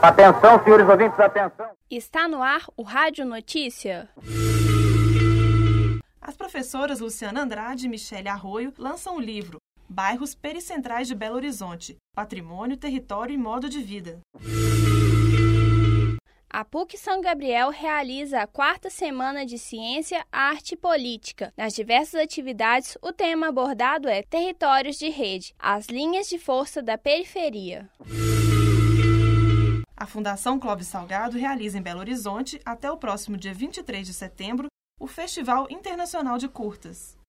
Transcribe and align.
Atenção, 0.00 0.62
senhores 0.62 0.88
ouvintes, 0.88 1.18
atenção. 1.18 1.70
Está 1.90 2.28
no 2.28 2.40
ar 2.40 2.66
o 2.76 2.82
Rádio 2.84 3.26
Notícia. 3.26 4.08
As 6.20 6.36
professoras 6.36 7.00
Luciana 7.00 7.42
Andrade 7.42 7.86
e 7.86 7.88
Michele 7.88 8.28
Arroio 8.28 8.72
lançam 8.78 9.16
o 9.16 9.20
livro 9.20 9.58
Bairros 9.88 10.36
Pericentrais 10.36 11.08
de 11.08 11.16
Belo 11.16 11.34
Horizonte: 11.34 11.96
Patrimônio, 12.14 12.76
Território 12.76 13.34
e 13.34 13.38
Modo 13.38 13.68
de 13.68 13.82
Vida. 13.82 14.20
A 16.52 16.64
PUC 16.64 16.98
São 16.98 17.20
Gabriel 17.20 17.70
realiza 17.70 18.40
a 18.40 18.46
quarta 18.46 18.90
semana 18.90 19.46
de 19.46 19.56
Ciência, 19.56 20.26
Arte 20.32 20.72
e 20.72 20.76
Política. 20.76 21.54
Nas 21.56 21.72
diversas 21.72 22.20
atividades, 22.20 22.98
o 23.00 23.12
tema 23.12 23.46
abordado 23.46 24.08
é 24.08 24.24
Territórios 24.24 24.98
de 24.98 25.08
Rede, 25.10 25.54
as 25.56 25.86
linhas 25.86 26.28
de 26.28 26.40
força 26.40 26.82
da 26.82 26.98
periferia. 26.98 27.88
A 29.96 30.06
Fundação 30.06 30.58
Clóvis 30.58 30.88
Salgado 30.88 31.38
realiza 31.38 31.78
em 31.78 31.82
Belo 31.82 32.00
Horizonte, 32.00 32.60
até 32.64 32.90
o 32.90 32.96
próximo 32.96 33.36
dia 33.36 33.54
23 33.54 34.04
de 34.04 34.12
setembro, 34.12 34.66
o 34.98 35.06
Festival 35.06 35.68
Internacional 35.70 36.36
de 36.36 36.48
Curtas. 36.48 37.19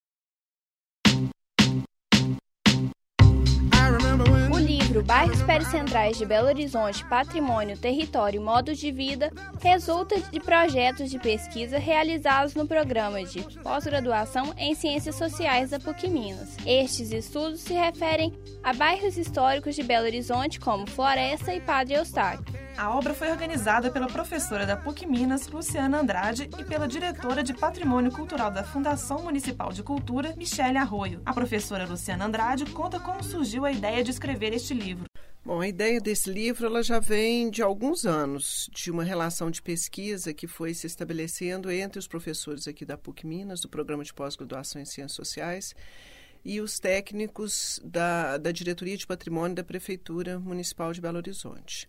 O 5.02 5.04
livro 5.04 5.16
Bairros 5.16 5.42
Pericentrais 5.42 6.18
de 6.18 6.26
Belo 6.26 6.48
Horizonte, 6.48 7.04
Patrimônio, 7.06 7.76
Território 7.76 8.40
e 8.40 8.44
Modos 8.44 8.78
de 8.78 8.92
Vida 8.92 9.32
resulta 9.60 10.20
de 10.20 10.40
projetos 10.40 11.10
de 11.10 11.18
pesquisa 11.18 11.80
realizados 11.80 12.54
no 12.54 12.68
programa 12.68 13.24
de 13.24 13.42
pós-graduação 13.64 14.54
em 14.58 14.76
Ciências 14.76 15.16
Sociais 15.16 15.72
da 15.72 15.80
PUC 15.80 16.08
Minas. 16.08 16.56
Estes 16.68 17.12
estudos 17.12 17.62
se 17.62 17.74
referem 17.74 18.32
a 18.64 18.74
bairros 18.74 19.18
históricos 19.18 19.76
de 19.76 19.82
Belo 19.82 20.06
Horizonte 20.06 20.60
como 20.60 20.88
Floresta 20.88 21.54
e 21.54 21.60
Padre 21.60 21.96
Eustáquio. 21.96 22.51
A 22.78 22.96
obra 22.96 23.14
foi 23.14 23.30
organizada 23.30 23.92
pela 23.92 24.08
professora 24.08 24.66
da 24.66 24.78
PUC 24.78 25.06
Minas, 25.06 25.48
Luciana 25.48 26.00
Andrade, 26.00 26.50
e 26.58 26.64
pela 26.64 26.88
diretora 26.88 27.44
de 27.44 27.54
Patrimônio 27.54 28.12
Cultural 28.12 28.50
da 28.50 28.64
Fundação 28.64 29.24
Municipal 29.24 29.72
de 29.72 29.84
Cultura, 29.84 30.34
Michele 30.36 30.78
Arroio. 30.78 31.22
A 31.26 31.34
professora 31.34 31.86
Luciana 31.86 32.26
Andrade 32.26 32.66
conta 32.66 33.00
como 33.00 33.24
surgiu 33.24 33.66
a 33.66 33.72
ideia 33.72 34.04
de 34.04 34.12
escrever 34.12 34.54
este 34.54 34.74
livro. 34.74 35.06
Bom, 35.44 35.60
a 35.60 35.68
ideia 35.68 36.00
desse 36.00 36.30
livro 36.30 36.66
ela 36.66 36.82
já 36.82 37.00
vem 37.00 37.50
de 37.50 37.62
alguns 37.62 38.06
anos, 38.06 38.70
de 38.74 38.90
uma 38.90 39.04
relação 39.04 39.52
de 39.52 39.62
pesquisa 39.62 40.34
que 40.34 40.48
foi 40.48 40.74
se 40.74 40.88
estabelecendo 40.88 41.70
entre 41.70 42.00
os 42.00 42.08
professores 42.08 42.68
aqui 42.68 42.86
da 42.86 42.98
PUC 42.98 43.28
Minas, 43.28 43.60
do 43.60 43.70
Programa 43.70 44.04
de 44.04 44.14
Pós-Graduação 44.14 44.82
em 44.82 44.86
Ciências 44.86 45.16
Sociais, 45.16 45.76
e 46.44 46.62
os 46.62 46.80
técnicos 46.80 47.80
da, 47.84 48.38
da 48.38 48.52
Diretoria 48.52 48.98
de 48.98 49.06
Patrimônio 49.06 49.56
da 49.56 49.64
Prefeitura 49.64 50.40
Municipal 50.40 50.94
de 50.94 51.02
Belo 51.02 51.18
Horizonte 51.18 51.88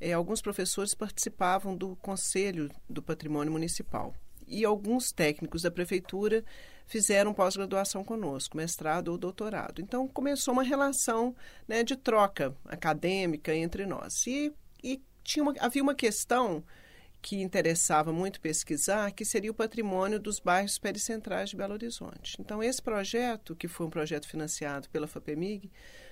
é, 0.00 0.12
alguns 0.12 0.40
professores 0.40 0.94
participavam 0.94 1.76
do 1.76 1.96
Conselho 1.96 2.70
do 2.88 3.02
Patrimônio 3.02 3.52
Municipal 3.52 4.14
e 4.46 4.64
alguns 4.64 5.10
técnicos 5.10 5.62
da 5.62 5.70
prefeitura 5.70 6.44
fizeram 6.86 7.34
pós-graduação 7.34 8.04
conosco, 8.04 8.56
mestrado 8.56 9.08
ou 9.08 9.18
doutorado. 9.18 9.82
Então 9.82 10.06
começou 10.06 10.54
uma 10.54 10.62
relação 10.62 11.34
né, 11.66 11.82
de 11.82 11.96
troca 11.96 12.54
acadêmica 12.64 13.54
entre 13.54 13.84
nós. 13.84 14.26
E, 14.26 14.52
e 14.82 15.02
tinha 15.24 15.42
uma, 15.42 15.54
havia 15.58 15.82
uma 15.82 15.94
questão 15.94 16.62
que 17.20 17.42
interessava 17.42 18.12
muito 18.12 18.40
pesquisar, 18.40 19.10
que 19.10 19.24
seria 19.24 19.50
o 19.50 19.54
patrimônio 19.54 20.20
dos 20.20 20.38
bairros 20.38 20.78
pericentrais 20.78 21.50
de 21.50 21.56
Belo 21.56 21.72
Horizonte. 21.72 22.36
Então, 22.38 22.62
esse 22.62 22.80
projeto, 22.80 23.56
que 23.56 23.66
foi 23.66 23.86
um 23.86 23.90
projeto 23.90 24.28
financiado 24.28 24.88
pela 24.90 25.08
FAPEMIG, 25.08 25.68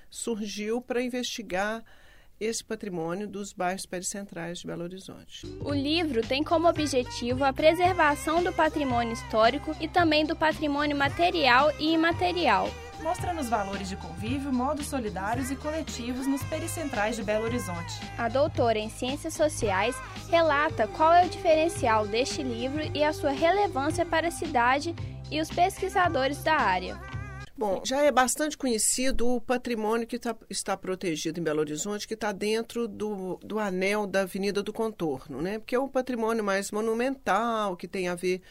surgiu 0.09 0.81
para 0.81 1.01
investigar 1.01 1.85
esse 2.39 2.63
patrimônio 2.63 3.27
dos 3.27 3.53
bairros 3.53 3.85
pericentrais 3.85 4.59
de 4.59 4.67
Belo 4.67 4.83
Horizonte. 4.83 5.45
O 5.61 5.73
livro 5.73 6.21
tem 6.21 6.43
como 6.43 6.67
objetivo 6.67 7.43
a 7.43 7.53
preservação 7.53 8.43
do 8.43 8.51
patrimônio 8.51 9.13
histórico 9.13 9.75
e 9.79 9.87
também 9.87 10.25
do 10.25 10.35
patrimônio 10.35 10.97
material 10.97 11.71
e 11.79 11.93
imaterial. 11.93 12.69
Mostra-nos 13.01 13.49
valores 13.49 13.89
de 13.89 13.97
convívio, 13.97 14.51
modos 14.51 14.87
solidários 14.87 15.51
e 15.51 15.55
coletivos 15.55 16.25
nos 16.25 16.41
pericentrais 16.43 17.15
de 17.15 17.23
Belo 17.23 17.45
Horizonte. 17.45 17.99
A 18.17 18.29
doutora 18.29 18.79
em 18.79 18.89
Ciências 18.89 19.33
Sociais 19.33 19.95
relata 20.29 20.87
qual 20.87 21.13
é 21.13 21.25
o 21.25 21.29
diferencial 21.29 22.07
deste 22.07 22.41
livro 22.41 22.81
e 22.93 23.03
a 23.03 23.13
sua 23.13 23.31
relevância 23.31 24.05
para 24.05 24.29
a 24.29 24.31
cidade 24.31 24.95
e 25.29 25.39
os 25.41 25.49
pesquisadores 25.49 26.41
da 26.41 26.55
área. 26.55 27.14
Bom, 27.57 27.81
já 27.85 28.01
é 28.01 28.11
bastante 28.11 28.57
conhecido 28.57 29.25
o 29.29 29.39
patrimônio 29.39 30.05
que 30.05 30.19
tá, 30.19 30.35
está 30.49 30.75
protegido 30.75 31.39
em 31.39 31.43
Belo 31.43 31.61
Horizonte, 31.61 32.05
que 32.05 32.13
está 32.13 32.33
dentro 32.33 32.85
do, 32.85 33.39
do 33.41 33.59
anel 33.59 34.05
da 34.05 34.21
Avenida 34.21 34.61
do 34.61 34.73
Contorno, 34.73 35.41
né? 35.41 35.57
Porque 35.57 35.73
é 35.73 35.79
um 35.79 35.87
patrimônio 35.87 36.43
mais 36.43 36.69
monumental, 36.69 37.77
que 37.77 37.87
tem 37.87 38.09
a 38.09 38.15
ver 38.15 38.41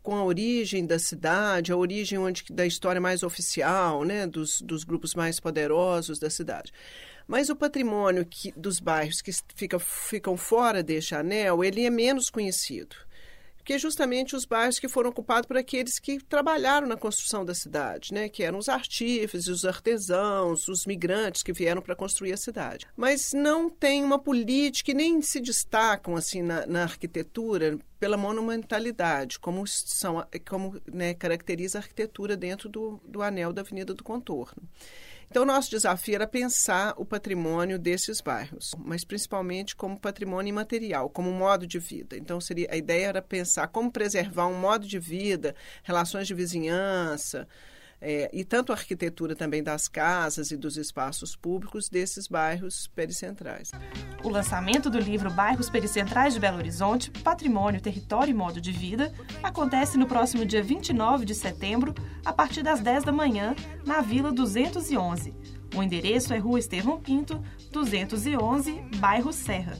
com 0.00 0.14
a 0.14 0.24
origem 0.24 0.86
da 0.86 0.96
cidade, 0.96 1.72
a 1.72 1.76
origem 1.76 2.20
onde, 2.20 2.44
da 2.50 2.64
história 2.64 3.00
mais 3.00 3.24
oficial, 3.24 4.04
né? 4.04 4.28
Dos, 4.28 4.62
dos 4.62 4.84
grupos 4.84 5.12
mais 5.16 5.40
poderosos 5.40 6.20
da 6.20 6.30
cidade. 6.30 6.72
Mas 7.26 7.50
o 7.50 7.56
patrimônio 7.56 8.24
que, 8.24 8.52
dos 8.56 8.78
bairros 8.78 9.20
que 9.20 9.32
fica, 9.56 9.80
ficam 9.80 10.36
fora 10.36 10.84
deste 10.84 11.16
anel, 11.16 11.64
ele 11.64 11.84
é 11.84 11.90
menos 11.90 12.30
conhecido 12.30 12.94
que 13.64 13.72
é 13.72 13.78
justamente 13.78 14.34
os 14.34 14.44
bairros 14.44 14.78
que 14.78 14.88
foram 14.88 15.10
ocupados 15.10 15.46
por 15.46 15.56
aqueles 15.56 15.98
que 15.98 16.18
trabalharam 16.24 16.86
na 16.86 16.96
construção 16.96 17.44
da 17.44 17.54
cidade, 17.54 18.12
né? 18.12 18.28
que 18.28 18.42
eram 18.42 18.58
os 18.58 18.68
artífices, 18.68 19.48
os 19.48 19.64
artesãos, 19.64 20.68
os 20.68 20.86
migrantes 20.86 21.42
que 21.42 21.52
vieram 21.52 21.82
para 21.82 21.96
construir 21.96 22.32
a 22.32 22.36
cidade. 22.36 22.86
Mas 22.96 23.32
não 23.32 23.68
tem 23.68 24.02
uma 24.04 24.18
política 24.18 24.90
e 24.90 24.94
nem 24.94 25.20
se 25.22 25.40
destacam 25.40 26.16
assim 26.16 26.42
na, 26.42 26.66
na 26.66 26.82
arquitetura 26.82 27.78
pela 28.02 28.16
monumentalidade, 28.16 29.38
como, 29.38 29.64
são, 29.64 30.26
como 30.48 30.82
né, 30.92 31.14
caracteriza 31.14 31.78
a 31.78 31.82
arquitetura 31.82 32.36
dentro 32.36 32.68
do, 32.68 33.00
do 33.06 33.22
anel 33.22 33.52
da 33.52 33.62
Avenida 33.62 33.94
do 33.94 34.02
Contorno. 34.02 34.60
Então, 35.30 35.44
nosso 35.44 35.70
desafio 35.70 36.16
era 36.16 36.26
pensar 36.26 36.94
o 36.96 37.04
patrimônio 37.04 37.78
desses 37.78 38.20
bairros, 38.20 38.74
mas 38.76 39.04
principalmente 39.04 39.76
como 39.76 40.00
patrimônio 40.00 40.50
imaterial, 40.50 41.08
como 41.08 41.30
modo 41.30 41.64
de 41.64 41.78
vida. 41.78 42.16
Então, 42.16 42.40
seria 42.40 42.66
a 42.72 42.76
ideia 42.76 43.06
era 43.06 43.22
pensar 43.22 43.68
como 43.68 43.88
preservar 43.88 44.48
um 44.48 44.58
modo 44.58 44.84
de 44.84 44.98
vida, 44.98 45.54
relações 45.84 46.26
de 46.26 46.34
vizinhança, 46.34 47.46
é, 48.04 48.28
e 48.32 48.44
tanto 48.44 48.72
a 48.72 48.74
arquitetura 48.74 49.36
também 49.36 49.62
das 49.62 49.86
casas 49.86 50.50
e 50.50 50.56
dos 50.56 50.76
espaços 50.76 51.36
públicos 51.36 51.88
desses 51.88 52.26
bairros 52.26 52.88
pericentrais. 52.88 53.70
O 54.24 54.28
lançamento 54.28 54.90
do 54.90 54.98
livro 54.98 55.30
Bairros 55.30 55.70
Pericentrais 55.70 56.34
de 56.34 56.40
Belo 56.40 56.58
Horizonte, 56.58 57.12
Patrimônio, 57.12 57.80
Território 57.80 58.32
e 58.32 58.34
Modo 58.34 58.60
de 58.60 58.72
Vida 58.72 59.14
acontece 59.40 59.96
no 59.96 60.06
próximo 60.06 60.44
dia 60.44 60.62
29 60.62 61.24
de 61.24 61.34
setembro, 61.34 61.94
a 62.24 62.32
partir 62.32 62.64
das 62.64 62.80
10 62.80 63.04
da 63.04 63.12
manhã, 63.12 63.54
na 63.86 64.00
Vila 64.00 64.32
211. 64.32 65.32
O 65.76 65.82
endereço 65.82 66.34
é 66.34 66.38
Rua 66.38 66.58
Estevão 66.58 67.00
Pinto, 67.00 67.40
211, 67.70 68.72
bairro 68.96 69.32
Serra. 69.32 69.78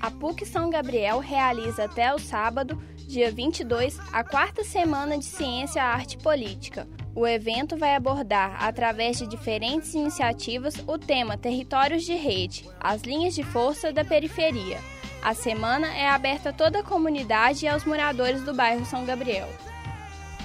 A 0.00 0.10
PUC 0.10 0.44
São 0.46 0.68
Gabriel 0.68 1.20
realiza 1.20 1.84
até 1.84 2.12
o 2.14 2.18
sábado 2.18 2.80
dia 3.08 3.32
22, 3.32 3.98
a 4.12 4.22
quarta 4.22 4.62
semana 4.62 5.16
de 5.16 5.24
Ciência, 5.24 5.82
Arte 5.82 6.18
e 6.18 6.22
Política. 6.22 6.86
O 7.14 7.26
evento 7.26 7.74
vai 7.74 7.96
abordar, 7.96 8.62
através 8.62 9.16
de 9.16 9.26
diferentes 9.26 9.94
iniciativas, 9.94 10.74
o 10.86 10.98
tema 10.98 11.38
Territórios 11.38 12.04
de 12.04 12.14
Rede, 12.14 12.68
as 12.78 13.00
linhas 13.00 13.34
de 13.34 13.42
força 13.42 13.90
da 13.90 14.04
periferia. 14.04 14.78
A 15.22 15.32
semana 15.32 15.88
é 15.96 16.06
aberta 16.06 16.50
a 16.50 16.52
toda 16.52 16.80
a 16.80 16.82
comunidade 16.82 17.64
e 17.64 17.68
aos 17.68 17.82
moradores 17.86 18.42
do 18.42 18.52
bairro 18.52 18.84
São 18.84 19.06
Gabriel. 19.06 19.48